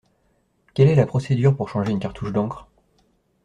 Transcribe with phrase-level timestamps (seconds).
[0.73, 2.67] Quelle est la procédure pour changer une cartouche d'encre?